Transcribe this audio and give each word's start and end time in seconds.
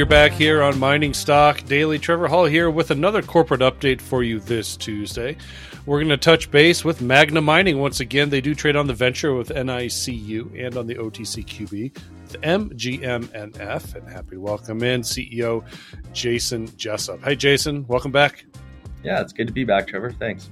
You're 0.00 0.06
back 0.06 0.32
here 0.32 0.62
on 0.62 0.78
Mining 0.78 1.12
Stock 1.12 1.62
Daily. 1.66 1.98
Trevor 1.98 2.26
Hall 2.26 2.46
here 2.46 2.70
with 2.70 2.90
another 2.90 3.20
corporate 3.20 3.60
update 3.60 4.00
for 4.00 4.22
you 4.22 4.40
this 4.40 4.74
Tuesday. 4.74 5.36
We're 5.84 5.98
going 5.98 6.08
to 6.08 6.16
touch 6.16 6.50
base 6.50 6.82
with 6.86 7.02
Magna 7.02 7.42
Mining 7.42 7.78
once 7.78 8.00
again. 8.00 8.30
They 8.30 8.40
do 8.40 8.54
trade 8.54 8.76
on 8.76 8.86
the 8.86 8.94
venture 8.94 9.34
with 9.34 9.50
NICU 9.50 10.58
and 10.58 10.78
on 10.78 10.86
the 10.86 10.94
OTCQB 10.94 11.92
with 12.22 12.40
MGMNF. 12.40 13.94
And 13.94 14.08
happy 14.08 14.36
to 14.36 14.40
welcome 14.40 14.82
in 14.82 15.02
CEO 15.02 15.66
Jason 16.14 16.74
Jessup. 16.78 17.22
Hey, 17.22 17.36
Jason, 17.36 17.86
welcome 17.86 18.10
back. 18.10 18.46
Yeah, 19.04 19.20
it's 19.20 19.34
good 19.34 19.48
to 19.48 19.52
be 19.52 19.64
back, 19.64 19.86
Trevor. 19.88 20.12
Thanks. 20.12 20.48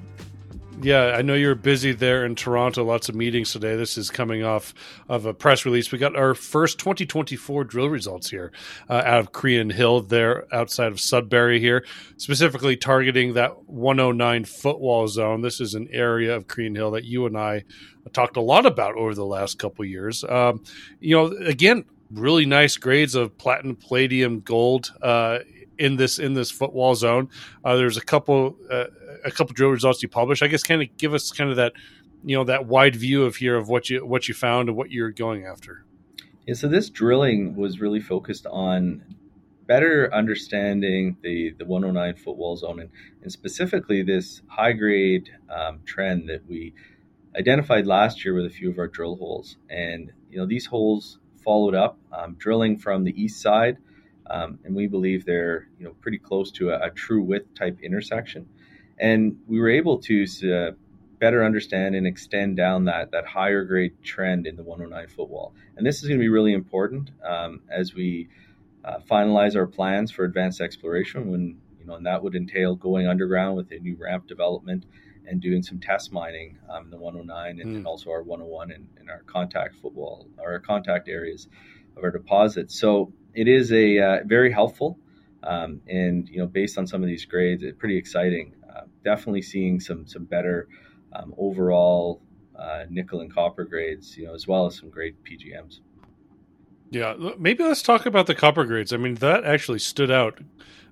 Yeah, 0.80 1.16
I 1.16 1.22
know 1.22 1.34
you're 1.34 1.56
busy 1.56 1.90
there 1.92 2.24
in 2.24 2.36
Toronto. 2.36 2.84
Lots 2.84 3.08
of 3.08 3.16
meetings 3.16 3.52
today. 3.52 3.74
This 3.74 3.98
is 3.98 4.10
coming 4.10 4.44
off 4.44 4.72
of 5.08 5.26
a 5.26 5.34
press 5.34 5.64
release. 5.64 5.90
We 5.90 5.98
got 5.98 6.14
our 6.14 6.34
first 6.34 6.78
2024 6.78 7.64
drill 7.64 7.88
results 7.88 8.30
here 8.30 8.52
uh, 8.88 9.02
out 9.04 9.18
of 9.18 9.32
Crean 9.32 9.70
Hill, 9.70 10.02
there 10.02 10.46
outside 10.54 10.92
of 10.92 11.00
Sudbury 11.00 11.58
here, 11.58 11.84
specifically 12.16 12.76
targeting 12.76 13.34
that 13.34 13.68
109 13.68 14.44
footwall 14.44 15.08
zone. 15.08 15.40
This 15.40 15.60
is 15.60 15.74
an 15.74 15.88
area 15.90 16.36
of 16.36 16.46
Crean 16.46 16.76
Hill 16.76 16.92
that 16.92 17.04
you 17.04 17.26
and 17.26 17.36
I 17.36 17.64
talked 18.12 18.36
a 18.36 18.40
lot 18.42 18.64
about 18.64 18.94
over 18.94 19.14
the 19.14 19.26
last 19.26 19.58
couple 19.58 19.84
years. 19.84 20.22
Um, 20.22 20.62
you 21.00 21.16
know, 21.16 21.26
again, 21.44 21.86
really 22.12 22.46
nice 22.46 22.76
grades 22.76 23.16
of 23.16 23.36
platinum, 23.36 23.74
palladium, 23.74 24.40
gold. 24.40 24.92
Uh, 25.02 25.40
in 25.78 25.96
this 25.96 26.18
in 26.18 26.34
this 26.34 26.50
footwall 26.50 26.94
zone. 26.94 27.28
Uh, 27.64 27.76
there's 27.76 27.96
a 27.96 28.04
couple 28.04 28.56
uh, 28.70 28.84
a 29.24 29.30
couple 29.30 29.54
drill 29.54 29.70
results 29.70 30.02
you 30.02 30.08
published. 30.08 30.42
I 30.42 30.48
guess 30.48 30.62
kind 30.62 30.82
of 30.82 30.88
give 30.96 31.14
us 31.14 31.30
kind 31.32 31.50
of 31.50 31.56
that 31.56 31.72
you 32.24 32.36
know 32.36 32.44
that 32.44 32.66
wide 32.66 32.96
view 32.96 33.24
of 33.24 33.36
here 33.36 33.56
of 33.56 33.68
what 33.68 33.88
you 33.88 34.04
what 34.04 34.28
you 34.28 34.34
found 34.34 34.68
and 34.68 34.76
what 34.76 34.90
you're 34.90 35.10
going 35.10 35.46
after. 35.46 35.84
Yeah, 36.46 36.54
so 36.54 36.68
this 36.68 36.90
drilling 36.90 37.56
was 37.56 37.80
really 37.80 38.00
focused 38.00 38.46
on 38.46 39.02
better 39.66 40.12
understanding 40.14 41.16
the 41.22 41.54
the 41.58 41.64
109 41.64 42.16
footwall 42.16 42.56
zone 42.56 42.80
and, 42.80 42.90
and 43.22 43.30
specifically 43.30 44.02
this 44.02 44.42
high 44.48 44.72
grade 44.72 45.30
um, 45.54 45.80
trend 45.84 46.28
that 46.28 46.46
we 46.48 46.74
identified 47.36 47.86
last 47.86 48.24
year 48.24 48.34
with 48.34 48.46
a 48.46 48.50
few 48.50 48.70
of 48.70 48.78
our 48.78 48.88
drill 48.88 49.16
holes. 49.16 49.56
And 49.70 50.10
you 50.30 50.38
know 50.38 50.46
these 50.46 50.66
holes 50.66 51.18
followed 51.44 51.74
up 51.74 51.98
um, 52.12 52.34
drilling 52.34 52.78
from 52.78 53.04
the 53.04 53.22
east 53.22 53.40
side 53.40 53.78
um, 54.30 54.58
and 54.64 54.74
we 54.74 54.86
believe 54.86 55.24
they're 55.24 55.68
you 55.78 55.84
know 55.84 55.92
pretty 56.00 56.18
close 56.18 56.50
to 56.52 56.70
a, 56.70 56.86
a, 56.86 56.90
true 56.90 57.22
width 57.22 57.54
type 57.54 57.78
intersection. 57.82 58.48
And 58.98 59.38
we 59.46 59.60
were 59.60 59.70
able 59.70 59.98
to 60.02 60.24
uh, 60.52 60.70
better 61.18 61.44
understand 61.44 61.94
and 61.94 62.06
extend 62.06 62.56
down 62.56 62.86
that 62.86 63.12
that 63.12 63.26
higher 63.26 63.64
grade 63.64 64.02
trend 64.02 64.46
in 64.46 64.56
the 64.56 64.62
109 64.62 65.08
footwall. 65.08 65.54
And 65.76 65.86
this 65.86 66.02
is 66.02 66.08
going 66.08 66.18
to 66.18 66.22
be 66.22 66.28
really 66.28 66.52
important 66.52 67.10
um, 67.26 67.60
as 67.70 67.94
we 67.94 68.28
uh, 68.84 68.98
finalize 69.10 69.56
our 69.56 69.66
plans 69.66 70.10
for 70.10 70.24
advanced 70.24 70.60
exploration. 70.60 71.30
When 71.30 71.60
you 71.80 71.86
know, 71.86 71.94
and 71.94 72.06
that 72.06 72.22
would 72.22 72.34
entail 72.34 72.74
going 72.74 73.06
underground 73.06 73.56
with 73.56 73.70
a 73.72 73.78
new 73.78 73.96
ramp 73.96 74.26
development 74.26 74.84
and 75.26 75.40
doing 75.40 75.62
some 75.62 75.78
test 75.78 76.12
mining 76.12 76.58
um, 76.68 76.84
in 76.84 76.90
the 76.90 76.96
109 76.96 77.60
and, 77.60 77.70
mm. 77.70 77.76
and, 77.76 77.86
also 77.86 78.10
our 78.10 78.22
101 78.22 78.72
and, 78.72 78.88
and 78.98 79.10
our 79.10 79.22
contact 79.26 79.74
footwall, 79.76 80.26
our 80.38 80.58
contact 80.58 81.08
areas 81.08 81.48
of 81.96 82.04
our 82.04 82.10
deposits. 82.10 82.78
So 82.78 83.12
it 83.34 83.48
is 83.48 83.72
a 83.72 83.98
uh, 83.98 84.18
very 84.24 84.52
helpful, 84.52 84.98
um, 85.42 85.80
and 85.88 86.28
you 86.28 86.38
know, 86.38 86.46
based 86.46 86.78
on 86.78 86.86
some 86.86 87.02
of 87.02 87.08
these 87.08 87.24
grades, 87.24 87.62
it's 87.62 87.78
pretty 87.78 87.96
exciting. 87.96 88.54
Uh, 88.68 88.82
definitely 89.04 89.42
seeing 89.42 89.80
some 89.80 90.06
some 90.06 90.24
better 90.24 90.68
um, 91.12 91.34
overall 91.38 92.20
uh, 92.56 92.84
nickel 92.90 93.20
and 93.20 93.32
copper 93.32 93.64
grades, 93.64 94.16
you 94.16 94.26
know, 94.26 94.34
as 94.34 94.46
well 94.46 94.66
as 94.66 94.76
some 94.76 94.90
great 94.90 95.22
PGMs. 95.24 95.80
Yeah, 96.90 97.14
maybe 97.38 97.64
let's 97.64 97.82
talk 97.82 98.06
about 98.06 98.26
the 98.26 98.34
copper 98.34 98.64
grades. 98.64 98.92
I 98.92 98.96
mean, 98.96 99.16
that 99.16 99.44
actually 99.44 99.78
stood 99.78 100.10
out 100.10 100.40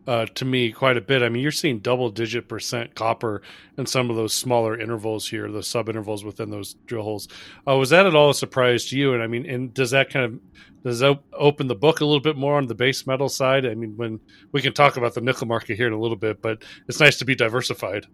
uh, 0.06 0.26
to 0.34 0.44
me 0.44 0.70
quite 0.70 0.96
a 0.96 1.00
bit. 1.00 1.22
I 1.22 1.28
mean, 1.28 1.42
you're 1.42 1.50
seeing 1.50 1.78
double 1.78 2.10
digit 2.10 2.48
percent 2.48 2.94
copper 2.94 3.42
in 3.76 3.86
some 3.86 4.10
of 4.10 4.16
those 4.16 4.34
smaller 4.34 4.78
intervals 4.78 5.28
here, 5.28 5.50
the 5.50 5.62
sub 5.62 5.88
intervals 5.88 6.24
within 6.24 6.50
those 6.50 6.74
drill 6.86 7.02
holes. 7.02 7.28
Uh, 7.66 7.76
was 7.76 7.90
that 7.90 8.06
at 8.06 8.14
all 8.14 8.30
a 8.30 8.34
surprise 8.34 8.86
to 8.86 8.98
you? 8.98 9.14
And 9.14 9.22
I 9.22 9.26
mean, 9.26 9.48
and 9.48 9.72
does 9.72 9.90
that 9.90 10.10
kind 10.10 10.24
of 10.26 10.40
does 10.84 11.00
that 11.00 11.18
open 11.32 11.66
the 11.66 11.74
book 11.74 12.00
a 12.00 12.04
little 12.04 12.20
bit 12.20 12.36
more 12.36 12.56
on 12.56 12.66
the 12.66 12.74
base 12.74 13.06
metal 13.06 13.28
side? 13.28 13.66
I 13.66 13.74
mean, 13.74 13.96
when 13.96 14.20
we 14.52 14.62
can 14.62 14.72
talk 14.72 14.96
about 14.96 15.14
the 15.14 15.20
nickel 15.20 15.46
market 15.46 15.76
here 15.76 15.88
in 15.88 15.92
a 15.92 15.98
little 15.98 16.16
bit, 16.16 16.40
but 16.40 16.62
it's 16.88 17.00
nice 17.00 17.18
to 17.18 17.24
be 17.24 17.34
diversified. 17.34 18.06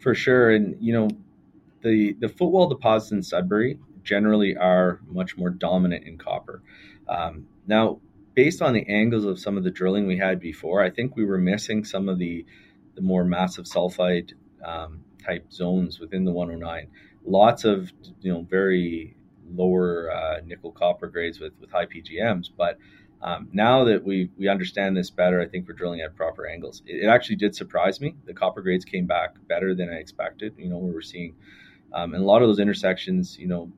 For 0.00 0.14
sure, 0.14 0.50
and 0.50 0.76
you 0.80 0.92
know, 0.92 1.08
the 1.82 2.14
the 2.20 2.28
footwall 2.28 2.68
deposits 2.68 3.12
in 3.12 3.22
Sudbury 3.22 3.78
generally 4.08 4.56
are 4.56 5.00
much 5.06 5.36
more 5.36 5.50
dominant 5.50 6.06
in 6.06 6.16
copper. 6.16 6.62
Um, 7.06 7.46
now, 7.66 8.00
based 8.34 8.62
on 8.62 8.72
the 8.72 8.88
angles 8.88 9.26
of 9.26 9.38
some 9.38 9.58
of 9.58 9.64
the 9.64 9.70
drilling 9.70 10.06
we 10.06 10.16
had 10.16 10.40
before, 10.40 10.82
I 10.82 10.88
think 10.88 11.14
we 11.14 11.26
were 11.26 11.38
missing 11.38 11.84
some 11.84 12.08
of 12.08 12.18
the 12.18 12.46
the 12.94 13.02
more 13.02 13.22
massive 13.22 13.66
sulfide 13.66 14.32
um, 14.64 15.04
type 15.24 15.52
zones 15.52 16.00
within 16.00 16.24
the 16.24 16.32
109. 16.32 16.88
Lots 17.24 17.64
of 17.64 17.92
you 18.20 18.32
know 18.32 18.42
very 18.42 19.14
lower 19.54 20.10
uh, 20.10 20.40
nickel 20.44 20.72
copper 20.72 21.08
grades 21.08 21.38
with 21.38 21.52
with 21.60 21.70
high 21.70 21.86
PGMs, 21.86 22.48
but 22.56 22.78
um, 23.20 23.48
now 23.52 23.84
that 23.84 24.02
we 24.02 24.30
we 24.38 24.48
understand 24.48 24.96
this 24.96 25.10
better, 25.10 25.38
I 25.38 25.48
think 25.48 25.68
we're 25.68 25.74
drilling 25.74 26.00
at 26.00 26.16
proper 26.16 26.46
angles. 26.46 26.82
It, 26.86 27.04
it, 27.04 27.08
actually 27.08 27.36
did 27.36 27.54
surprise 27.54 28.00
me. 28.00 28.14
The 28.24 28.32
copper 28.32 28.62
grades 28.62 28.86
came 28.86 29.06
back 29.06 29.36
better 29.48 29.74
than 29.74 29.90
I 29.90 29.96
expected. 29.96 30.54
You 30.56 30.70
know, 30.70 30.78
we 30.78 30.92
were 30.92 31.02
seeing 31.02 31.34
um, 31.92 32.14
and 32.14 32.22
a 32.22 32.26
lot 32.26 32.42
of 32.42 32.48
those 32.48 32.58
intersections, 32.58 33.38
you 33.38 33.46
know, 33.46 33.70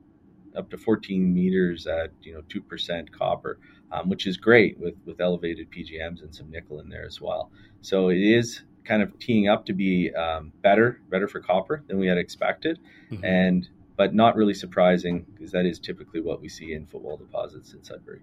up 0.55 0.69
to 0.69 0.77
14 0.77 1.33
meters 1.33 1.87
at 1.87 2.11
you 2.21 2.33
know 2.33 2.41
two 2.49 2.61
percent 2.61 3.11
copper 3.11 3.59
um, 3.91 4.09
which 4.09 4.27
is 4.27 4.37
great 4.37 4.79
with 4.79 4.95
with 5.05 5.19
elevated 5.19 5.69
PGMs 5.71 6.21
and 6.21 6.33
some 6.33 6.49
nickel 6.49 6.79
in 6.79 6.89
there 6.89 7.05
as 7.05 7.19
well. 7.21 7.51
So 7.81 8.09
it 8.09 8.19
is 8.19 8.63
kind 8.83 9.01
of 9.01 9.17
teeing 9.19 9.47
up 9.47 9.65
to 9.65 9.73
be 9.73 10.13
um, 10.13 10.51
better, 10.61 11.01
better 11.09 11.27
for 11.27 11.39
copper 11.39 11.83
than 11.87 11.99
we 11.99 12.07
had 12.07 12.17
expected, 12.17 12.79
mm-hmm. 13.11 13.23
and 13.23 13.69
but 13.97 14.15
not 14.15 14.35
really 14.35 14.53
surprising 14.53 15.25
because 15.33 15.51
that 15.51 15.65
is 15.65 15.77
typically 15.77 16.21
what 16.21 16.41
we 16.41 16.49
see 16.49 16.73
in 16.73 16.85
footwall 16.85 17.17
deposits 17.17 17.73
in 17.73 17.83
Sudbury. 17.83 18.21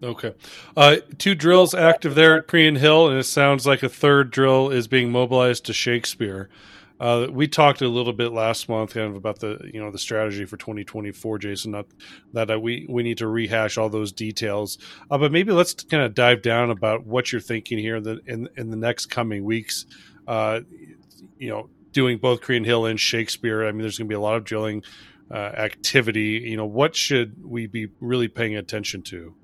Okay. 0.00 0.34
Uh, 0.76 0.96
two 1.16 1.34
drills 1.34 1.74
active 1.74 2.14
there 2.14 2.36
at 2.38 2.46
Crean 2.46 2.76
Hill, 2.76 3.08
and 3.08 3.18
it 3.18 3.24
sounds 3.24 3.66
like 3.66 3.82
a 3.82 3.88
third 3.88 4.30
drill 4.30 4.70
is 4.70 4.86
being 4.86 5.10
mobilized 5.10 5.64
to 5.66 5.72
Shakespeare. 5.72 6.48
Uh, 7.00 7.28
we 7.30 7.46
talked 7.46 7.80
a 7.80 7.88
little 7.88 8.12
bit 8.12 8.32
last 8.32 8.68
month, 8.68 8.94
kind 8.94 9.06
of 9.06 9.16
about 9.16 9.38
the 9.38 9.58
you 9.72 9.80
know 9.80 9.90
the 9.90 9.98
strategy 9.98 10.44
for 10.44 10.56
2024, 10.56 11.38
Jason. 11.38 11.72
Not 11.72 11.86
that 12.32 12.50
uh, 12.50 12.58
we 12.58 12.86
we 12.88 13.02
need 13.02 13.18
to 13.18 13.28
rehash 13.28 13.78
all 13.78 13.88
those 13.88 14.12
details, 14.12 14.78
uh, 15.10 15.18
but 15.18 15.30
maybe 15.30 15.52
let's 15.52 15.74
kind 15.74 16.02
of 16.02 16.14
dive 16.14 16.42
down 16.42 16.70
about 16.70 17.06
what 17.06 17.30
you're 17.30 17.40
thinking 17.40 17.78
here 17.78 17.96
in 17.96 18.02
the 18.02 18.20
in, 18.26 18.48
in 18.56 18.70
the 18.70 18.76
next 18.76 19.06
coming 19.06 19.44
weeks. 19.44 19.86
Uh, 20.26 20.60
you 21.38 21.48
know, 21.48 21.70
doing 21.92 22.18
both 22.18 22.40
Crean 22.40 22.64
Hill 22.64 22.86
and 22.86 22.98
Shakespeare. 22.98 23.64
I 23.64 23.72
mean, 23.72 23.82
there's 23.82 23.98
going 23.98 24.08
to 24.08 24.12
be 24.12 24.16
a 24.16 24.20
lot 24.20 24.36
of 24.36 24.44
drilling 24.44 24.82
uh, 25.30 25.34
activity. 25.36 26.42
You 26.44 26.56
know, 26.56 26.66
what 26.66 26.96
should 26.96 27.36
we 27.44 27.66
be 27.66 27.88
really 28.00 28.28
paying 28.28 28.56
attention 28.56 29.02
to? 29.02 29.34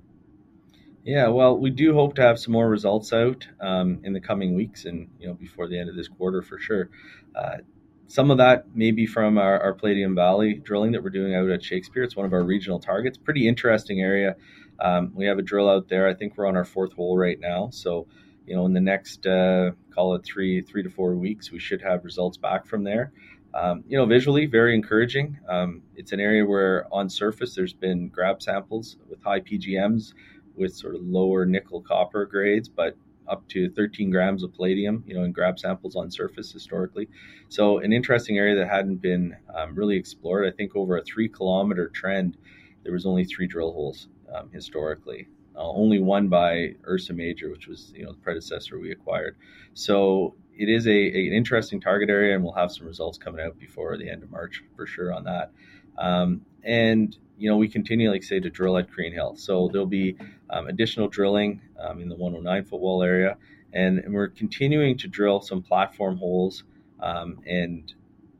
Yeah, 1.04 1.28
well, 1.28 1.58
we 1.58 1.68
do 1.68 1.92
hope 1.92 2.14
to 2.14 2.22
have 2.22 2.38
some 2.38 2.52
more 2.52 2.66
results 2.66 3.12
out 3.12 3.46
um, 3.60 4.00
in 4.04 4.14
the 4.14 4.20
coming 4.20 4.54
weeks, 4.54 4.86
and 4.86 5.10
you 5.20 5.28
know 5.28 5.34
before 5.34 5.68
the 5.68 5.78
end 5.78 5.90
of 5.90 5.96
this 5.96 6.08
quarter 6.08 6.40
for 6.40 6.58
sure. 6.58 6.88
Uh, 7.36 7.58
some 8.06 8.30
of 8.30 8.38
that 8.38 8.74
may 8.74 8.90
be 8.90 9.06
from 9.06 9.36
our, 9.36 9.60
our, 9.60 9.74
Palladium 9.74 10.14
Valley 10.14 10.54
drilling 10.54 10.92
that 10.92 11.02
we're 11.02 11.10
doing 11.10 11.34
out 11.34 11.48
at 11.48 11.62
Shakespeare. 11.62 12.02
It's 12.02 12.16
one 12.16 12.26
of 12.26 12.32
our 12.32 12.42
regional 12.42 12.78
targets. 12.78 13.18
Pretty 13.18 13.48
interesting 13.48 14.00
area. 14.00 14.36
Um, 14.78 15.12
we 15.14 15.26
have 15.26 15.38
a 15.38 15.42
drill 15.42 15.68
out 15.68 15.88
there. 15.88 16.08
I 16.08 16.14
think 16.14 16.36
we're 16.36 16.46
on 16.46 16.56
our 16.56 16.64
fourth 16.64 16.92
hole 16.92 17.16
right 17.16 17.40
now. 17.40 17.70
So, 17.70 18.06
you 18.46 18.54
know, 18.54 18.66
in 18.66 18.72
the 18.72 18.80
next 18.80 19.26
uh, 19.26 19.70
call 19.90 20.14
it 20.14 20.24
three 20.24 20.62
three 20.62 20.82
to 20.82 20.90
four 20.90 21.14
weeks, 21.16 21.50
we 21.50 21.58
should 21.58 21.82
have 21.82 22.04
results 22.04 22.38
back 22.38 22.66
from 22.66 22.82
there. 22.82 23.12
Um, 23.52 23.84
you 23.86 23.96
know, 23.98 24.06
visually 24.06 24.46
very 24.46 24.74
encouraging. 24.74 25.38
Um, 25.48 25.82
it's 25.96 26.12
an 26.12 26.20
area 26.20 26.44
where 26.44 26.86
on 26.92 27.08
surface 27.08 27.54
there's 27.54 27.74
been 27.74 28.08
grab 28.08 28.42
samples 28.42 28.96
with 29.08 29.22
high 29.22 29.40
PGMs 29.40 30.14
with 30.56 30.74
sort 30.74 30.94
of 30.94 31.02
lower 31.02 31.44
nickel 31.44 31.80
copper 31.80 32.26
grades, 32.26 32.68
but 32.68 32.96
up 33.28 33.48
to 33.48 33.70
13 33.70 34.10
grams 34.10 34.42
of 34.42 34.54
palladium, 34.54 35.02
you 35.06 35.14
know, 35.14 35.24
in 35.24 35.32
grab 35.32 35.58
samples 35.58 35.96
on 35.96 36.10
surface 36.10 36.52
historically. 36.52 37.08
So 37.48 37.78
an 37.78 37.92
interesting 37.92 38.38
area 38.38 38.54
that 38.56 38.68
hadn't 38.68 38.96
been 38.96 39.36
um, 39.54 39.74
really 39.74 39.96
explored. 39.96 40.46
I 40.46 40.54
think 40.54 40.76
over 40.76 40.96
a 40.96 41.02
three 41.02 41.28
kilometer 41.28 41.88
trend, 41.88 42.36
there 42.82 42.92
was 42.92 43.06
only 43.06 43.24
three 43.24 43.46
drill 43.46 43.72
holes 43.72 44.08
um, 44.34 44.50
historically. 44.52 45.28
Uh, 45.56 45.70
only 45.70 46.00
one 46.00 46.28
by 46.28 46.74
Ursa 46.86 47.12
Major, 47.12 47.48
which 47.50 47.68
was 47.68 47.92
you 47.94 48.04
know 48.04 48.12
the 48.12 48.18
predecessor 48.18 48.78
we 48.78 48.90
acquired. 48.90 49.36
So 49.72 50.34
it 50.56 50.68
is 50.68 50.86
a, 50.86 50.90
a, 50.90 51.26
an 51.28 51.32
interesting 51.32 51.80
target 51.80 52.10
area, 52.10 52.34
and 52.34 52.42
we'll 52.42 52.54
have 52.54 52.72
some 52.72 52.86
results 52.86 53.18
coming 53.18 53.40
out 53.40 53.58
before 53.58 53.96
the 53.96 54.10
end 54.10 54.22
of 54.22 54.30
March 54.30 54.62
for 54.76 54.86
sure 54.86 55.12
on 55.12 55.24
that. 55.24 55.52
Um, 55.96 56.42
and 56.64 57.16
you 57.38 57.50
know, 57.50 57.56
we 57.56 57.68
continue, 57.68 58.10
like 58.10 58.22
say, 58.22 58.40
to 58.40 58.50
drill 58.50 58.78
at 58.78 58.90
Crean 58.90 59.12
Hill. 59.12 59.34
So 59.36 59.68
there'll 59.72 59.86
be 59.86 60.16
um, 60.50 60.68
additional 60.68 61.08
drilling 61.08 61.60
um, 61.78 62.00
in 62.00 62.08
the 62.08 62.16
109 62.16 62.64
footwall 62.64 63.02
area, 63.02 63.36
and, 63.72 63.98
and, 63.98 64.14
we're 64.14 64.28
continuing 64.28 64.96
to 64.98 65.08
drill 65.08 65.40
some 65.40 65.62
platform 65.62 66.16
holes 66.16 66.62
um, 67.00 67.40
and 67.46 67.92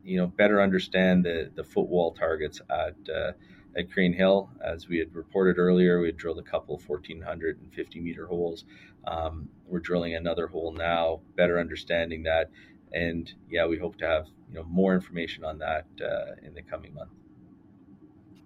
you 0.03 0.17
know 0.17 0.27
better 0.27 0.61
understand 0.61 1.25
the 1.25 1.51
the 1.55 1.63
footwall 1.63 2.13
targets 2.13 2.61
at 2.69 2.95
uh, 3.13 3.31
at 3.77 3.91
Crean 3.91 4.13
Hill, 4.13 4.49
as 4.63 4.87
we 4.87 4.97
had 4.99 5.13
reported 5.13 5.57
earlier, 5.57 5.99
we 5.99 6.07
had 6.07 6.17
drilled 6.17 6.39
a 6.39 6.43
couple 6.43 6.81
1,450 6.87 7.99
meter 7.99 8.25
holes. 8.25 8.63
Um, 9.05 9.49
we're 9.67 9.79
drilling 9.79 10.15
another 10.15 10.47
hole 10.47 10.71
now, 10.71 11.19
better 11.35 11.59
understanding 11.59 12.23
that, 12.23 12.49
and 12.93 13.31
yeah, 13.49 13.65
we 13.67 13.77
hope 13.77 13.97
to 13.97 14.07
have 14.07 14.27
you 14.49 14.55
know 14.55 14.63
more 14.63 14.93
information 14.93 15.43
on 15.43 15.59
that 15.59 15.85
uh, 16.01 16.35
in 16.45 16.53
the 16.53 16.61
coming 16.61 16.93
month. 16.93 17.09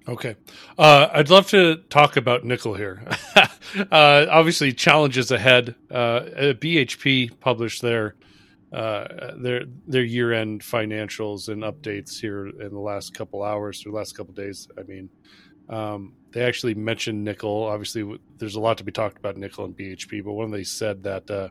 Okay. 0.07 0.35
Uh, 0.77 1.07
I'd 1.13 1.29
love 1.29 1.47
to 1.49 1.77
talk 1.89 2.17
about 2.17 2.43
nickel 2.43 2.73
here. 2.73 3.03
uh, 3.91 4.25
obviously, 4.29 4.71
challenges 4.73 5.31
ahead. 5.31 5.75
Uh, 5.91 6.21
BHP 6.59 7.39
published 7.39 7.81
their 7.81 8.15
uh, 8.71 9.35
their 9.37 9.63
their 9.87 10.03
year 10.03 10.33
end 10.33 10.61
financials 10.61 11.49
and 11.49 11.63
updates 11.63 12.19
here 12.19 12.47
in 12.47 12.69
the 12.69 12.79
last 12.79 13.13
couple 13.13 13.43
hours 13.43 13.85
or 13.85 13.91
last 13.91 14.15
couple 14.15 14.33
days. 14.33 14.67
I 14.77 14.83
mean, 14.83 15.09
um, 15.69 16.13
they 16.31 16.43
actually 16.43 16.75
mentioned 16.75 17.23
nickel. 17.23 17.63
Obviously, 17.63 18.19
there's 18.37 18.55
a 18.55 18.59
lot 18.59 18.77
to 18.77 18.83
be 18.83 18.91
talked 18.91 19.17
about 19.17 19.37
nickel 19.37 19.65
and 19.65 19.75
BHP, 19.75 20.23
but 20.23 20.33
one 20.33 20.45
of 20.45 20.51
they 20.51 20.63
said 20.63 21.03
that 21.03 21.29
uh, 21.29 21.49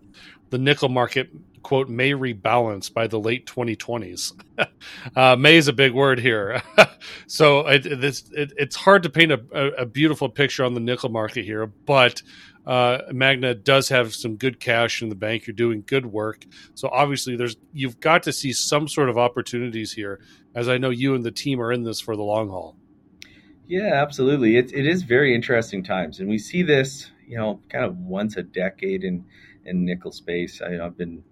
the 0.50 0.58
nickel 0.58 0.88
market 0.88 1.30
quote 1.62 1.88
may 1.88 2.12
rebalance 2.12 2.92
by 2.92 3.06
the 3.06 3.18
late 3.18 3.46
2020s. 3.46 4.32
uh, 5.16 5.36
may 5.36 5.56
is 5.56 5.68
a 5.68 5.72
big 5.72 5.92
word 5.92 6.20
here, 6.20 6.62
so 7.26 7.66
it, 7.66 8.00
this, 8.00 8.24
it, 8.32 8.52
it's 8.56 8.76
hard 8.76 9.02
to 9.02 9.10
paint 9.10 9.32
a, 9.32 9.40
a, 9.78 9.86
beautiful 9.86 10.28
picture 10.28 10.64
on 10.64 10.74
the 10.74 10.80
nickel 10.80 11.08
market 11.08 11.44
here. 11.44 11.66
But 11.66 12.22
uh, 12.66 12.98
Magna 13.12 13.54
does 13.54 13.88
have 13.88 14.14
some 14.14 14.36
good 14.36 14.60
cash 14.60 15.02
in 15.02 15.08
the 15.08 15.14
bank. 15.14 15.46
You're 15.46 15.54
doing 15.54 15.82
good 15.86 16.06
work, 16.06 16.46
so 16.74 16.88
obviously 16.88 17.36
there's 17.36 17.56
you've 17.72 17.98
got 18.00 18.22
to 18.24 18.32
see 18.32 18.52
some 18.52 18.88
sort 18.88 19.08
of 19.08 19.18
opportunities 19.18 19.92
here. 19.92 20.20
As 20.54 20.68
I 20.68 20.78
know 20.78 20.90
you 20.90 21.14
and 21.14 21.24
the 21.24 21.30
team 21.30 21.60
are 21.60 21.72
in 21.72 21.82
this 21.82 22.00
for 22.00 22.16
the 22.16 22.22
long 22.22 22.48
haul. 22.48 22.76
Yeah, 23.68 23.94
absolutely. 24.02 24.56
It, 24.56 24.72
it 24.72 24.86
is 24.86 25.02
very 25.02 25.34
interesting 25.34 25.84
times, 25.84 26.20
and 26.20 26.28
we 26.28 26.38
see 26.38 26.62
this, 26.62 27.12
you 27.26 27.36
know, 27.36 27.60
kind 27.68 27.84
of 27.84 27.98
once 27.98 28.36
a 28.38 28.42
decade 28.42 29.04
in 29.04 29.24
in 29.66 29.84
nickel 29.84 30.10
space. 30.12 30.62
I, 30.62 30.72
have 30.72 30.96
been 30.96 31.22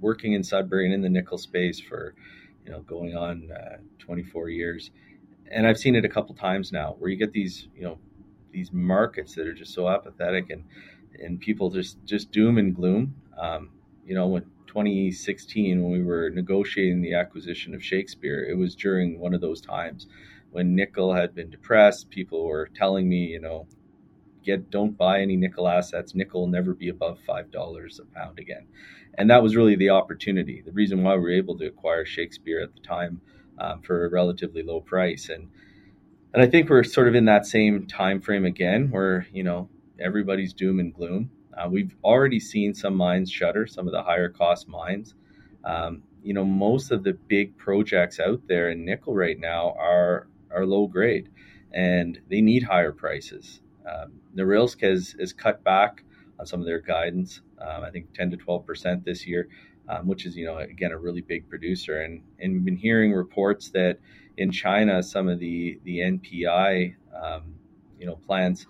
working 0.00 0.34
in 0.34 0.44
Sudbury 0.44 0.86
and 0.86 0.94
in 0.94 1.02
the 1.02 1.08
nickel 1.08 1.38
space 1.38 1.80
for, 1.80 2.14
you 2.66 2.72
know, 2.72 2.82
going 2.82 3.16
on 3.16 3.50
uh, 3.52 3.78
24 3.98 4.50
years, 4.50 4.90
and 5.50 5.66
I've 5.66 5.78
seen 5.78 5.96
it 5.96 6.04
a 6.04 6.10
couple 6.10 6.34
times 6.34 6.72
now, 6.72 6.96
where 6.98 7.10
you 7.10 7.16
get 7.18 7.32
these, 7.32 7.68
you 7.76 7.82
know, 7.82 7.98
these 8.52 8.72
markets 8.72 9.34
that 9.36 9.46
are 9.46 9.54
just 9.54 9.74
so 9.74 9.88
apathetic 9.88 10.50
and 10.50 10.64
and 11.22 11.40
people 11.40 11.70
just 11.70 11.98
just 12.06 12.32
doom 12.32 12.58
and 12.58 12.74
gloom. 12.76 13.14
Um, 13.38 13.70
you 14.06 14.14
know, 14.14 14.28
when 14.28 14.44
2016 14.70 15.82
when 15.82 15.90
we 15.90 16.02
were 16.04 16.30
negotiating 16.30 17.02
the 17.02 17.14
acquisition 17.14 17.74
of 17.74 17.82
Shakespeare, 17.82 18.46
it 18.48 18.56
was 18.56 18.76
during 18.76 19.18
one 19.18 19.34
of 19.34 19.40
those 19.40 19.60
times 19.60 20.06
when 20.50 20.74
nickel 20.74 21.12
had 21.12 21.34
been 21.34 21.50
depressed, 21.50 22.10
people 22.10 22.46
were 22.46 22.68
telling 22.74 23.08
me, 23.08 23.26
you 23.26 23.40
know, 23.40 23.66
get 24.44 24.70
don't 24.70 24.96
buy 24.96 25.20
any 25.20 25.36
nickel 25.36 25.68
assets. 25.68 26.14
Nickel 26.14 26.42
will 26.42 26.48
never 26.48 26.74
be 26.74 26.88
above 26.88 27.18
five 27.26 27.50
dollars 27.50 28.00
a 28.00 28.14
pound 28.14 28.38
again, 28.38 28.66
and 29.18 29.28
that 29.30 29.42
was 29.42 29.56
really 29.56 29.76
the 29.76 29.90
opportunity. 29.90 30.62
The 30.64 30.72
reason 30.72 31.02
why 31.02 31.14
we 31.14 31.20
were 31.20 31.32
able 31.32 31.58
to 31.58 31.66
acquire 31.66 32.04
Shakespeare 32.04 32.60
at 32.60 32.74
the 32.74 32.80
time 32.80 33.20
um, 33.58 33.82
for 33.82 34.06
a 34.06 34.10
relatively 34.10 34.62
low 34.62 34.80
price, 34.80 35.28
and 35.28 35.48
and 36.32 36.42
I 36.42 36.46
think 36.46 36.70
we're 36.70 36.84
sort 36.84 37.08
of 37.08 37.14
in 37.14 37.24
that 37.26 37.46
same 37.46 37.86
time 37.86 38.20
frame 38.20 38.44
again, 38.44 38.90
where 38.90 39.26
you 39.32 39.42
know 39.42 39.68
everybody's 39.98 40.52
doom 40.52 40.80
and 40.80 40.94
gloom. 40.94 41.30
Uh, 41.60 41.68
we've 41.68 41.94
already 42.04 42.40
seen 42.40 42.74
some 42.74 42.94
mines 42.94 43.30
shutter, 43.30 43.66
some 43.66 43.86
of 43.86 43.92
the 43.92 44.02
higher 44.02 44.28
cost 44.28 44.68
mines. 44.68 45.14
Um, 45.64 46.02
you 46.22 46.32
know, 46.32 46.44
most 46.44 46.90
of 46.90 47.02
the 47.02 47.12
big 47.12 47.56
projects 47.56 48.18
out 48.18 48.40
there 48.46 48.70
in 48.70 48.84
nickel 48.84 49.14
right 49.14 49.38
now 49.38 49.74
are 49.78 50.28
are 50.50 50.64
low 50.64 50.86
grade, 50.86 51.28
and 51.72 52.18
they 52.28 52.40
need 52.40 52.62
higher 52.62 52.92
prices. 52.92 53.60
Um, 53.86 54.12
Norilsk 54.34 54.80
has, 54.82 55.14
has 55.18 55.32
cut 55.32 55.62
back 55.64 56.02
on 56.38 56.46
some 56.46 56.60
of 56.60 56.66
their 56.66 56.80
guidance. 56.80 57.40
Um, 57.58 57.84
I 57.84 57.90
think 57.90 58.12
10 58.14 58.30
to 58.32 58.36
12 58.36 58.66
percent 58.66 59.04
this 59.04 59.26
year, 59.26 59.48
um, 59.88 60.06
which 60.06 60.24
is 60.24 60.36
you 60.36 60.46
know 60.46 60.58
again 60.58 60.92
a 60.92 60.98
really 60.98 61.20
big 61.20 61.48
producer. 61.48 62.02
And 62.02 62.22
and 62.38 62.54
we've 62.54 62.64
been 62.64 62.76
hearing 62.76 63.12
reports 63.12 63.70
that 63.70 63.98
in 64.38 64.50
China, 64.50 65.02
some 65.02 65.28
of 65.28 65.38
the 65.38 65.78
the 65.84 65.98
NPI 65.98 66.94
um, 67.22 67.54
you 67.98 68.06
know 68.06 68.16
plants 68.16 68.66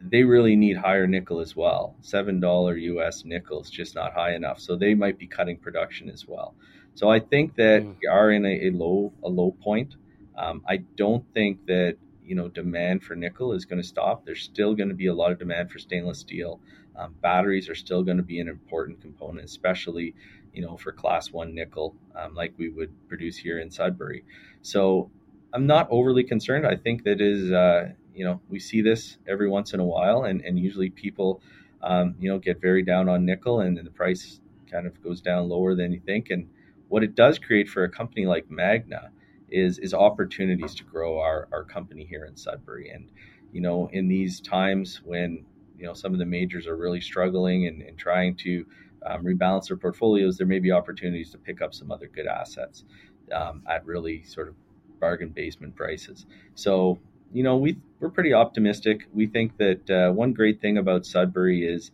they 0.00 0.22
really 0.22 0.56
need 0.56 0.76
higher 0.76 1.06
nickel 1.06 1.40
as 1.40 1.56
well. 1.56 1.96
Seven 2.00 2.40
dollar 2.40 2.76
US 2.76 3.24
nickel 3.24 3.62
is 3.62 3.70
just 3.70 3.94
not 3.94 4.12
high 4.12 4.34
enough, 4.34 4.60
so 4.60 4.76
they 4.76 4.94
might 4.94 5.18
be 5.18 5.26
cutting 5.26 5.56
production 5.58 6.08
as 6.08 6.26
well. 6.26 6.54
So 6.94 7.08
I 7.08 7.20
think 7.20 7.56
that 7.56 7.82
mm. 7.82 7.94
we 8.00 8.08
are 8.08 8.30
in 8.30 8.44
a, 8.44 8.68
a 8.68 8.70
low 8.70 9.12
a 9.22 9.28
low 9.28 9.52
point. 9.62 9.94
Um, 10.36 10.62
I 10.68 10.78
don't 10.96 11.24
think 11.34 11.66
that 11.66 11.96
you 12.24 12.34
know 12.34 12.48
demand 12.48 13.02
for 13.02 13.16
nickel 13.16 13.52
is 13.52 13.64
going 13.64 13.80
to 13.80 13.86
stop. 13.86 14.24
There's 14.24 14.42
still 14.42 14.74
going 14.74 14.88
to 14.88 14.94
be 14.94 15.06
a 15.06 15.14
lot 15.14 15.32
of 15.32 15.38
demand 15.38 15.70
for 15.70 15.78
stainless 15.78 16.20
steel. 16.20 16.60
Um, 16.96 17.14
batteries 17.22 17.68
are 17.68 17.74
still 17.74 18.02
going 18.02 18.16
to 18.16 18.22
be 18.22 18.40
an 18.40 18.48
important 18.48 19.00
component, 19.00 19.44
especially 19.44 20.14
you 20.52 20.62
know 20.62 20.76
for 20.76 20.92
class 20.92 21.32
one 21.32 21.54
nickel, 21.54 21.94
um, 22.14 22.34
like 22.34 22.54
we 22.56 22.68
would 22.68 22.92
produce 23.08 23.36
here 23.36 23.58
in 23.58 23.70
Sudbury. 23.70 24.24
So 24.62 25.10
I'm 25.52 25.66
not 25.66 25.88
overly 25.90 26.24
concerned. 26.24 26.66
I 26.66 26.76
think 26.76 27.04
that 27.04 27.20
is 27.20 27.50
uh, 27.50 27.90
you 28.18 28.24
know 28.24 28.40
we 28.48 28.58
see 28.58 28.82
this 28.82 29.16
every 29.26 29.48
once 29.48 29.72
in 29.74 29.80
a 29.80 29.84
while, 29.84 30.24
and 30.24 30.40
and 30.42 30.58
usually 30.58 30.90
people 30.90 31.40
um, 31.82 32.16
you 32.18 32.28
know 32.28 32.38
get 32.38 32.60
very 32.60 32.82
down 32.82 33.08
on 33.08 33.24
nickel, 33.24 33.60
and, 33.60 33.78
and 33.78 33.86
the 33.86 33.92
price 33.92 34.40
kind 34.70 34.86
of 34.86 35.02
goes 35.02 35.20
down 35.20 35.48
lower 35.48 35.74
than 35.74 35.92
you 35.92 36.00
think. 36.00 36.30
And 36.30 36.48
what 36.88 37.02
it 37.02 37.14
does 37.14 37.38
create 37.38 37.68
for 37.68 37.84
a 37.84 37.88
company 37.88 38.26
like 38.26 38.50
Magna 38.50 39.10
is 39.50 39.78
is 39.78 39.94
opportunities 39.94 40.74
to 40.74 40.84
grow 40.84 41.18
our, 41.20 41.48
our 41.52 41.64
company 41.64 42.04
here 42.04 42.24
in 42.24 42.36
Sudbury. 42.36 42.90
And, 42.90 43.10
you 43.52 43.60
know, 43.60 43.88
in 43.92 44.08
these 44.08 44.40
times 44.40 45.00
when, 45.04 45.44
you 45.78 45.86
know, 45.86 45.94
some 45.94 46.12
of 46.12 46.18
the 46.18 46.26
majors 46.26 46.66
are 46.66 46.76
really 46.76 47.00
struggling 47.00 47.66
and, 47.66 47.82
and 47.82 47.96
trying 47.96 48.36
to 48.38 48.66
um, 49.06 49.24
rebalance 49.24 49.68
their 49.68 49.76
portfolios, 49.76 50.36
there 50.36 50.46
may 50.46 50.58
be 50.58 50.72
opportunities 50.72 51.30
to 51.30 51.38
pick 51.38 51.62
up 51.62 51.72
some 51.72 51.90
other 51.90 52.08
good 52.08 52.26
assets 52.26 52.84
um, 53.32 53.62
at 53.68 53.86
really 53.86 54.22
sort 54.24 54.48
of 54.48 54.54
bargain 55.00 55.28
basement 55.28 55.76
prices. 55.76 56.26
So, 56.54 56.98
you 57.32 57.42
know, 57.42 57.56
we, 57.56 57.76
we're 58.00 58.10
pretty 58.10 58.32
optimistic. 58.32 59.06
We 59.12 59.26
think 59.26 59.56
that 59.58 59.90
uh, 59.90 60.12
one 60.12 60.32
great 60.32 60.60
thing 60.60 60.78
about 60.78 61.06
Sudbury 61.06 61.66
is 61.66 61.90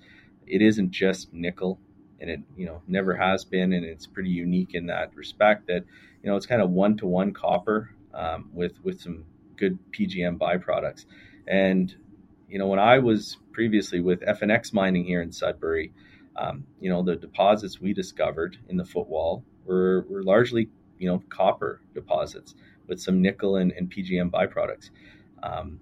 it 0.47 0.63
isn't 0.63 0.91
just 0.91 1.33
nickel 1.33 1.79
and 2.21 2.31
it 2.31 2.41
you 2.57 2.67
know 2.67 2.81
never 2.87 3.15
has 3.15 3.45
been 3.45 3.73
and 3.73 3.85
it's 3.85 4.07
pretty 4.07 4.31
unique 4.31 4.75
in 4.75 4.87
that 4.87 5.15
respect 5.15 5.67
that 5.67 5.85
you 6.23 6.31
know 6.31 6.37
it's 6.37 6.47
kind 6.47 6.63
of 6.63 6.71
one 6.71 6.97
to 6.97 7.07
one 7.07 7.33
copper 7.33 7.91
um, 8.13 8.49
with 8.53 8.73
with 8.83 9.01
some 9.01 9.25
good 9.57 9.79
PGM 9.93 10.39
byproducts 10.39 11.05
and 11.47 11.95
you 12.49 12.59
know 12.59 12.67
when 12.67 12.79
I 12.79 12.99
was 12.99 13.37
previously 13.53 14.01
with 14.01 14.21
FNX 14.21 14.73
mining 14.73 15.05
here 15.05 15.23
in 15.23 15.33
Sudbury 15.33 15.93
um, 16.37 16.65
you 16.81 16.91
know 16.91 17.03
the 17.03 17.17
deposits 17.17 17.81
we 17.81 17.93
discovered 17.93 18.57
in 18.69 18.77
the 18.77 18.85
footwall 18.85 19.45
were, 19.65 20.07
were 20.09 20.23
largely 20.23 20.69
you 20.99 21.09
know 21.09 21.23
copper 21.29 21.81
deposits 21.95 22.55
with 22.87 23.01
some 23.01 23.23
nickel 23.23 23.57
and, 23.57 23.73
and 23.73 23.91
PGM 23.91 24.31
byproducts 24.31 24.91
um, 25.43 25.81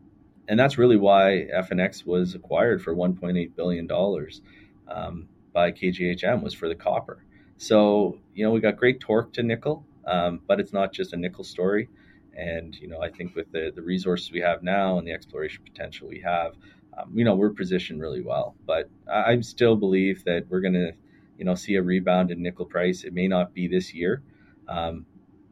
and 0.49 0.59
that's 0.59 0.79
really 0.79 0.97
why 0.97 1.47
FNX 1.55 2.05
was 2.05 2.35
acquired 2.35 2.83
for 2.83 2.95
1.8 2.95 3.55
billion 3.55 3.87
dollars 3.87 4.43
um, 4.89 5.29
by 5.53 5.71
KGHM 5.73 6.43
was 6.43 6.55
for 6.55 6.69
the 6.69 6.75
copper. 6.75 7.25
So, 7.59 8.19
you 8.35 8.45
know, 8.45 8.51
we 8.51 8.61
got 8.61 8.77
great 8.77 9.01
torque 9.01 9.33
to 9.35 9.43
nickel, 9.43 9.85
um, 10.07 10.41
but 10.47 10.59
it's 10.59 10.73
not 10.73 10.93
just 10.93 11.13
a 11.13 11.17
nickel 11.17 11.45
story. 11.45 11.89
And, 12.37 12.75
you 12.75 12.89
know, 12.89 13.01
I 13.01 13.11
think 13.11 13.37
with 13.37 13.53
the, 13.53 13.73
the 13.75 13.83
resources 13.83 14.33
we 14.33 14.41
have 14.41 14.63
now 14.63 14.99
and 14.99 15.07
the 15.07 15.13
exploration 15.13 15.63
potential 15.65 16.09
we 16.09 16.21
have, 16.21 16.55
um, 16.99 17.13
you 17.15 17.25
know, 17.25 17.35
we're 17.35 17.51
positioned 17.51 18.01
really 18.01 18.23
well. 18.23 18.55
But 18.67 18.91
I, 19.11 19.33
I 19.33 19.41
still 19.41 19.77
believe 19.77 20.25
that 20.25 20.47
we're 20.49 20.61
going 20.61 20.75
to, 20.75 20.93
you 21.39 21.45
know, 21.45 21.55
see 21.55 21.77
a 21.77 21.83
rebound 21.83 22.31
in 22.31 22.43
nickel 22.43 22.67
price. 22.67 23.05
It 23.05 23.13
may 23.13 23.29
not 23.29 23.55
be 23.55 23.69
this 23.69 23.95
year, 23.95 24.23
um, 24.67 25.07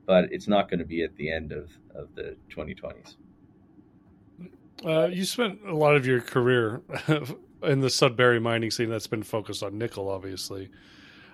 but 0.07 0.33
it's 0.33 0.49
not 0.49 0.69
going 0.69 0.81
to 0.81 0.87
be 0.87 1.03
at 1.03 1.15
the 1.17 1.31
end 1.31 1.53
of, 1.53 1.71
of 1.95 2.15
the 2.15 2.37
2020s. 2.51 3.17
Uh, 4.85 5.07
you 5.07 5.25
spent 5.25 5.61
a 5.67 5.75
lot 5.75 5.95
of 5.95 6.07
your 6.07 6.21
career 6.21 6.83
in 7.63 7.81
the 7.81 7.91
Sudbury 7.91 8.41
mining 8.41 8.71
scene 8.71 8.89
that's 8.89 9.07
been 9.07 9.23
focused 9.23 9.63
on 9.63 9.79
nickel, 9.79 10.09
obviously. 10.09 10.71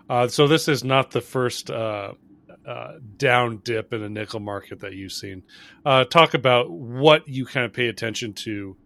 Uh, 0.09 0.29
so 0.29 0.47
this 0.47 0.69
is 0.69 0.85
not 0.85 1.11
the 1.11 1.21
first 1.21 1.71
uh, 1.71 2.13
uh, 2.67 2.93
down 3.17 3.59
dip 3.65 3.93
in 3.93 4.03
a 4.03 4.09
nickel 4.09 4.41
market 4.41 4.81
that 4.81 4.95
you've 4.95 5.13
seen. 5.13 5.43
Uh, 5.85 6.05
talk 6.05 6.35
about 6.35 6.71
what 6.71 7.29
you 7.29 7.47
kind 7.47 7.67
of 7.67 7.73
pay 7.73 7.89
attention 7.89 8.33
to 8.33 8.77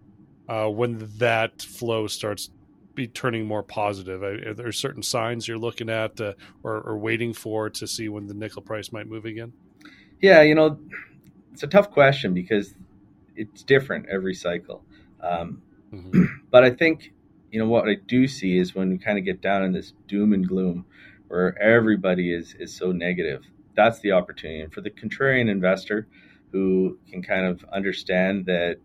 uh, 0.49 0.67
when 0.67 1.11
that 1.19 1.63
flow 1.63 2.07
starts 2.07 2.51
be 2.95 3.07
turning 3.07 3.47
more 3.47 3.63
positive. 3.63 4.23
Are 4.23 4.53
there 4.53 4.73
certain 4.73 5.03
signs 5.03 5.47
you're 5.47 5.59
looking 5.59 5.89
at 5.89 6.21
or, 6.21 6.35
or 6.65 6.99
waiting 6.99 7.33
for 7.33 7.71
to 7.71 7.87
see 7.87 8.09
when 8.09 8.27
the 8.27 8.35
nickel 8.35 8.63
price 8.63 8.93
might 8.93 9.07
move 9.07 9.25
again? 9.25 9.53
Yeah, 10.21 10.43
you 10.43 10.55
know, 10.55 10.79
it's 11.53 11.63
a 11.63 11.69
tough 11.69 11.91
question 11.91 12.35
because 12.35 12.75
it's 13.41 13.63
different 13.63 14.07
every 14.09 14.35
cycle. 14.35 14.85
Um, 15.21 15.63
mm-hmm. 15.93 16.25
But 16.51 16.65
I 16.65 16.71
think 16.71 17.13
you 17.51 17.61
know 17.61 17.69
what 17.69 17.89
I 17.89 17.97
do 18.07 18.27
see 18.27 18.59
is 18.59 18.75
when 18.75 18.91
we 18.91 18.99
kind 18.99 19.19
of 19.19 19.25
get 19.25 19.41
down 19.41 19.63
in 19.63 19.73
this 19.73 19.93
doom 20.09 20.33
and 20.33 20.47
gloom 20.47 20.85
where 21.29 21.57
everybody 21.61 22.33
is 22.35 22.55
is 22.59 22.75
so 22.75 22.93
negative. 22.93 23.45
That's 23.77 24.01
the 24.01 24.13
opportunity, 24.13 24.63
and 24.63 24.73
for 24.73 24.81
the 24.81 24.91
contrarian 24.91 25.49
investor, 25.49 26.09
who 26.53 26.99
can 27.09 27.23
kind 27.23 27.47
of 27.47 27.65
understand 27.73 28.47
that 28.47 28.79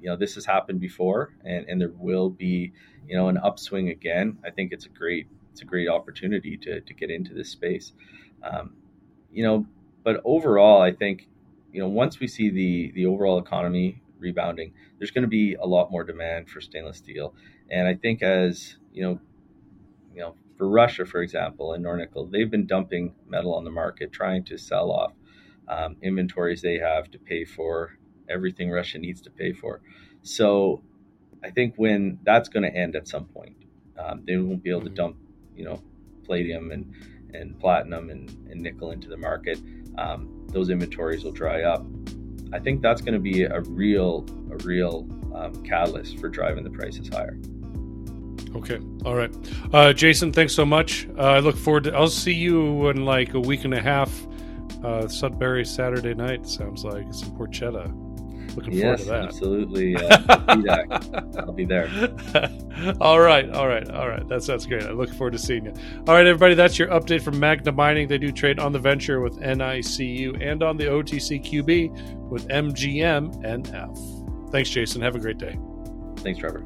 you 0.00 0.08
know 0.08 0.16
this 0.16 0.34
has 0.34 0.44
happened 0.44 0.80
before 0.80 1.34
and, 1.44 1.66
and 1.68 1.80
there 1.80 1.92
will 1.98 2.30
be 2.30 2.72
you 3.06 3.16
know 3.16 3.28
an 3.28 3.36
upswing 3.38 3.90
again 3.90 4.38
i 4.44 4.50
think 4.50 4.72
it's 4.72 4.86
a 4.86 4.88
great 4.88 5.26
it's 5.52 5.62
a 5.62 5.64
great 5.64 5.88
opportunity 5.88 6.56
to, 6.56 6.80
to 6.80 6.94
get 6.94 7.10
into 7.10 7.34
this 7.34 7.50
space 7.50 7.92
um, 8.42 8.72
you 9.32 9.42
know 9.42 9.66
but 10.02 10.20
overall 10.24 10.80
i 10.80 10.92
think 10.92 11.28
you 11.72 11.80
know 11.80 11.88
once 11.88 12.20
we 12.20 12.26
see 12.26 12.50
the 12.50 12.92
the 12.94 13.06
overall 13.06 13.38
economy 13.38 14.02
rebounding 14.18 14.72
there's 14.98 15.10
going 15.10 15.22
to 15.22 15.28
be 15.28 15.54
a 15.54 15.66
lot 15.66 15.90
more 15.90 16.04
demand 16.04 16.48
for 16.48 16.60
stainless 16.60 16.98
steel 16.98 17.34
and 17.70 17.88
i 17.88 17.94
think 17.94 18.22
as 18.22 18.76
you 18.92 19.02
know 19.02 19.18
you 20.14 20.20
know 20.20 20.34
for 20.58 20.68
russia 20.68 21.04
for 21.06 21.22
example 21.22 21.72
and 21.72 21.84
nornickel 21.84 22.30
they've 22.30 22.50
been 22.50 22.66
dumping 22.66 23.14
metal 23.26 23.54
on 23.54 23.64
the 23.64 23.70
market 23.70 24.12
trying 24.12 24.44
to 24.44 24.58
sell 24.58 24.90
off 24.90 25.12
um, 25.68 25.96
inventories 26.02 26.60
they 26.60 26.78
have 26.78 27.10
to 27.10 27.18
pay 27.18 27.44
for 27.44 27.96
everything 28.30 28.70
Russia 28.70 28.98
needs 28.98 29.20
to 29.22 29.30
pay 29.30 29.52
for. 29.52 29.80
So 30.22 30.82
I 31.44 31.50
think 31.50 31.74
when 31.76 32.18
that's 32.22 32.48
going 32.48 32.62
to 32.62 32.76
end 32.76 32.96
at 32.96 33.08
some 33.08 33.26
point, 33.26 33.56
um, 33.98 34.22
they 34.26 34.36
won't 34.36 34.62
be 34.62 34.70
able 34.70 34.82
to 34.82 34.86
mm-hmm. 34.86 34.94
dump, 34.94 35.16
you 35.56 35.64
know, 35.64 35.82
palladium 36.24 36.70
and, 36.70 36.94
and 37.34 37.58
platinum 37.58 38.10
and, 38.10 38.30
and 38.50 38.60
nickel 38.60 38.92
into 38.92 39.08
the 39.08 39.16
market. 39.16 39.58
Um, 39.98 40.39
those 40.52 40.70
inventories 40.70 41.24
will 41.24 41.32
dry 41.32 41.62
up. 41.62 41.86
I 42.52 42.58
think 42.58 42.82
that's 42.82 43.00
going 43.00 43.14
to 43.14 43.20
be 43.20 43.44
a 43.44 43.60
real, 43.60 44.26
a 44.50 44.56
real 44.64 45.08
um, 45.34 45.62
catalyst 45.62 46.18
for 46.18 46.28
driving 46.28 46.64
the 46.64 46.70
prices 46.70 47.08
higher. 47.08 47.38
Okay. 48.56 48.80
All 49.04 49.14
right. 49.14 49.32
Uh, 49.72 49.92
Jason, 49.92 50.32
thanks 50.32 50.52
so 50.54 50.66
much. 50.66 51.08
Uh, 51.16 51.22
I 51.22 51.38
look 51.38 51.56
forward 51.56 51.84
to, 51.84 51.94
I'll 51.94 52.08
see 52.08 52.34
you 52.34 52.88
in 52.88 53.04
like 53.04 53.34
a 53.34 53.40
week 53.40 53.64
and 53.64 53.74
a 53.74 53.80
half. 53.80 54.26
Uh, 54.82 55.06
Sudbury 55.06 55.64
Saturday 55.64 56.14
night 56.14 56.48
sounds 56.48 56.84
like 56.84 57.06
it's 57.06 57.22
in 57.22 57.30
Porchetta. 57.32 58.09
Looking 58.56 58.74
yes, 58.74 58.82
forward 58.82 58.98
to 58.98 59.04
that. 59.04 59.24
Absolutely. 59.24 59.96
Uh, 59.96 61.38
I'll 61.38 61.52
be 61.52 61.64
there. 61.64 61.88
all 63.00 63.20
right. 63.20 63.48
All 63.50 63.68
right. 63.68 63.88
All 63.90 64.08
right. 64.08 64.26
That 64.28 64.42
sounds 64.42 64.66
great. 64.66 64.84
I 64.84 64.90
look 64.90 65.10
forward 65.10 65.32
to 65.32 65.38
seeing 65.38 65.64
you. 65.64 65.72
All 66.06 66.14
right, 66.14 66.26
everybody. 66.26 66.54
That's 66.54 66.78
your 66.78 66.88
update 66.88 67.22
from 67.22 67.38
Magna 67.38 67.72
Mining. 67.72 68.08
They 68.08 68.18
do 68.18 68.32
trade 68.32 68.58
on 68.58 68.72
the 68.72 68.78
venture 68.78 69.20
with 69.20 69.38
NICU 69.38 70.42
and 70.44 70.62
on 70.62 70.76
the 70.76 70.84
OTCQB 70.84 72.28
with 72.28 72.48
MGM 72.48 73.44
and 73.44 73.66
Thanks, 74.50 74.70
Jason. 74.70 75.02
Have 75.02 75.14
a 75.14 75.20
great 75.20 75.38
day. 75.38 75.58
Thanks, 76.18 76.40
Trevor. 76.40 76.64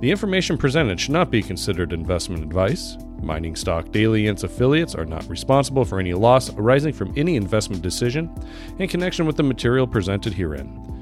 The 0.00 0.10
information 0.10 0.58
presented 0.58 0.98
should 0.98 1.12
not 1.12 1.30
be 1.30 1.42
considered 1.42 1.92
investment 1.92 2.42
advice. 2.42 2.96
Mining 3.22 3.54
Stock 3.54 3.92
Daily 3.92 4.26
and 4.26 4.36
its 4.36 4.42
affiliates 4.42 4.96
are 4.96 5.04
not 5.04 5.28
responsible 5.28 5.84
for 5.84 6.00
any 6.00 6.12
loss 6.12 6.52
arising 6.54 6.92
from 6.92 7.12
any 7.16 7.36
investment 7.36 7.82
decision 7.82 8.28
in 8.80 8.88
connection 8.88 9.26
with 9.26 9.36
the 9.36 9.44
material 9.44 9.86
presented 9.86 10.34
herein. 10.34 11.01